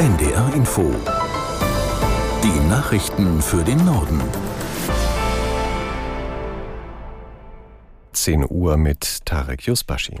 [0.00, 0.94] NDR Info.
[2.42, 4.18] Die Nachrichten für den Norden.
[8.14, 10.16] 10 Uhr mit Tarek Yusbashi.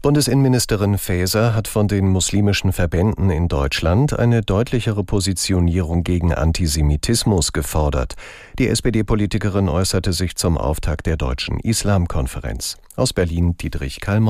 [0.00, 8.14] Bundesinnenministerin Faeser hat von den muslimischen Verbänden in Deutschland eine deutlichere Positionierung gegen Antisemitismus gefordert.
[8.58, 12.78] Die SPD-Politikerin äußerte sich zum Auftakt der deutschen Islamkonferenz.
[12.96, 14.22] Aus Berlin Dietrich Karl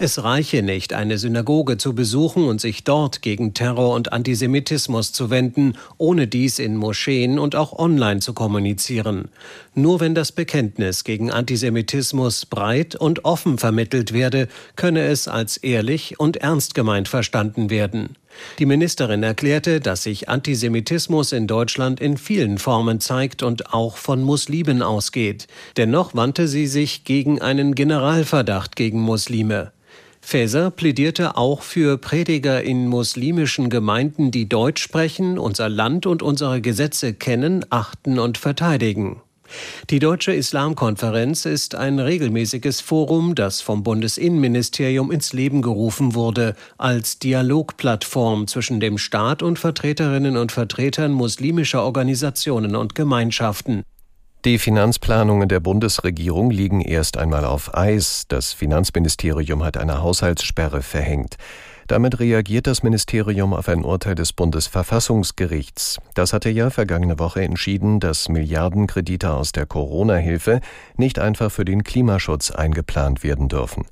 [0.00, 5.30] Es reiche nicht, eine Synagoge zu besuchen und sich dort gegen Terror und Antisemitismus zu
[5.30, 9.28] wenden, ohne dies in Moscheen und auch online zu kommunizieren.
[9.76, 16.18] Nur wenn das Bekenntnis gegen Antisemitismus breit und offen vermittelt werde, könne es als ehrlich
[16.18, 18.16] und ernst gemeint verstanden werden.
[18.58, 24.22] Die Ministerin erklärte, dass sich Antisemitismus in Deutschland in vielen Formen zeigt und auch von
[24.22, 25.46] Muslimen ausgeht.
[25.76, 29.72] Dennoch wandte sie sich gegen einen Generalverdacht gegen Muslime.
[30.20, 36.60] Faeser plädierte auch für Prediger in muslimischen Gemeinden, die Deutsch sprechen, unser Land und unsere
[36.60, 39.22] Gesetze kennen, achten und verteidigen.
[39.90, 47.18] Die Deutsche Islamkonferenz ist ein regelmäßiges Forum, das vom Bundesinnenministerium ins Leben gerufen wurde, als
[47.18, 53.84] Dialogplattform zwischen dem Staat und Vertreterinnen und Vertretern muslimischer Organisationen und Gemeinschaften.
[54.44, 58.26] Die Finanzplanungen der Bundesregierung liegen erst einmal auf Eis.
[58.28, 61.36] Das Finanzministerium hat eine Haushaltssperre verhängt.
[61.88, 65.98] Damit reagiert das Ministerium auf ein Urteil des Bundesverfassungsgerichts.
[66.12, 70.60] Das hatte ja vergangene Woche entschieden, dass Milliardenkredite aus der Corona-Hilfe
[70.98, 73.86] nicht einfach für den Klimaschutz eingeplant werden dürfen.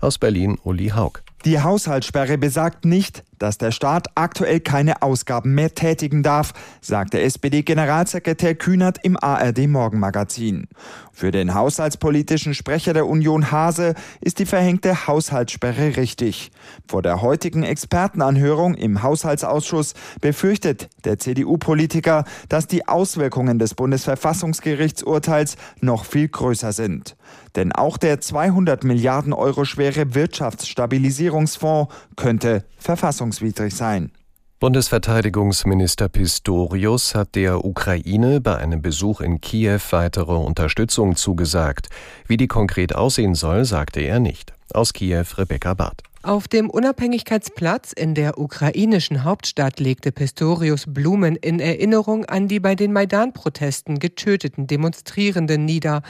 [0.00, 1.22] Aus Berlin Uli Haug.
[1.44, 8.56] Die Haushaltssperre besagt nicht, dass der Staat aktuell keine Ausgaben mehr tätigen darf, sagte SPD-Generalsekretär
[8.56, 10.66] Kühnert im ARD Morgenmagazin.
[11.12, 16.50] Für den haushaltspolitischen Sprecher der Union Hase ist die verhängte Haushaltssperre richtig.
[16.88, 26.04] Vor der heutigen Expertenanhörung im Haushaltsausschuss befürchtet der CDU-Politiker, dass die Auswirkungen des Bundesverfassungsgerichtsurteils noch
[26.04, 27.16] viel größer sind.
[27.56, 34.12] Denn auch der 200 Milliarden Euro schwere Wirtschaftsstabilisierung Stabilisierungsfonds könnte verfassungswidrig sein.
[34.60, 41.88] Bundesverteidigungsminister Pistorius hat der Ukraine bei einem Besuch in Kiew weitere Unterstützung zugesagt.
[42.26, 44.52] Wie die konkret aussehen soll, sagte er nicht.
[44.74, 46.02] Aus Kiew Rebecca Barth.
[46.24, 52.74] Auf dem Unabhängigkeitsplatz in der ukrainischen Hauptstadt legte Pistorius Blumen in Erinnerung an die bei
[52.74, 56.02] den Maidan-Protesten getöteten Demonstrierenden nieder.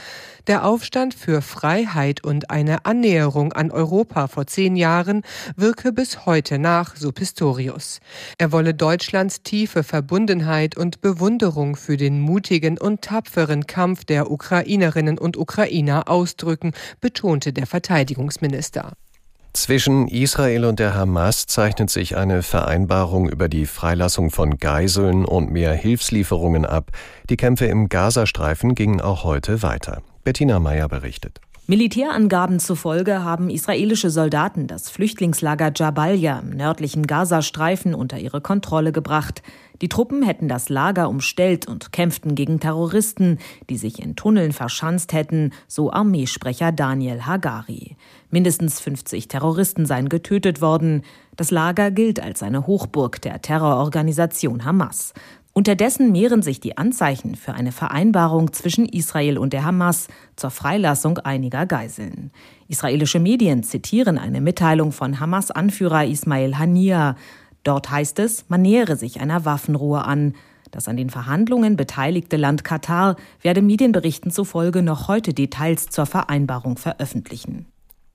[0.47, 5.21] Der Aufstand für Freiheit und eine Annäherung an Europa vor zehn Jahren
[5.55, 7.99] wirke bis heute nach, so Pistorius.
[8.39, 15.19] Er wolle Deutschlands tiefe Verbundenheit und Bewunderung für den mutigen und tapferen Kampf der Ukrainerinnen
[15.19, 18.93] und Ukrainer ausdrücken, betonte der Verteidigungsminister.
[19.53, 25.51] Zwischen Israel und der Hamas zeichnet sich eine Vereinbarung über die Freilassung von Geiseln und
[25.51, 26.91] mehr Hilfslieferungen ab.
[27.29, 30.01] Die Kämpfe im Gazastreifen gingen auch heute weiter.
[30.23, 31.41] Bettina Meyer berichtet.
[31.69, 39.43] Militärangaben zufolge haben israelische Soldaten das Flüchtlingslager Jabalia im nördlichen Gazastreifen unter ihre Kontrolle gebracht.
[39.79, 43.37] Die Truppen hätten das Lager umstellt und kämpften gegen Terroristen,
[43.69, 47.95] die sich in Tunneln verschanzt hätten, so Armeesprecher Daniel Hagari.
[48.31, 51.03] Mindestens 50 Terroristen seien getötet worden.
[51.35, 55.13] Das Lager gilt als eine Hochburg der Terrororganisation Hamas.
[55.59, 61.17] Unterdessen mehren sich die Anzeichen für eine Vereinbarung zwischen Israel und der Hamas zur Freilassung
[61.17, 62.31] einiger Geiseln.
[62.69, 67.17] Israelische Medien zitieren eine Mitteilung von Hamas-Anführer Ismail Hania.
[67.65, 70.33] Dort heißt es, man nähere sich einer Waffenruhe an.
[70.71, 76.77] Das an den Verhandlungen beteiligte Land Katar werde Medienberichten zufolge noch heute Details zur Vereinbarung
[76.77, 77.65] veröffentlichen.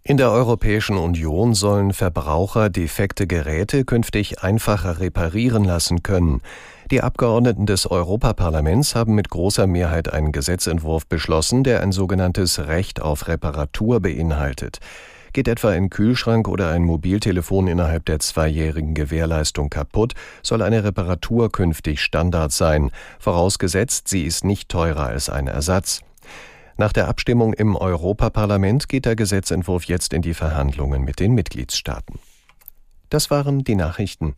[0.06, 6.42] In der Europäischen Union sollen Verbraucher defekte Geräte künftig einfacher reparieren lassen können.
[6.90, 13.00] Die Abgeordneten des Europaparlaments haben mit großer Mehrheit einen Gesetzentwurf beschlossen, der ein sogenanntes Recht
[13.00, 14.80] auf Reparatur beinhaltet.
[15.32, 20.12] Geht etwa ein Kühlschrank oder ein Mobiltelefon innerhalb der zweijährigen Gewährleistung kaputt,
[20.42, 26.02] soll eine Reparatur künftig Standard sein, vorausgesetzt, sie ist nicht teurer als ein Ersatz.
[26.76, 32.18] Nach der Abstimmung im Europaparlament geht der Gesetzentwurf jetzt in die Verhandlungen mit den Mitgliedstaaten.
[33.10, 34.34] Das waren die Nachrichten.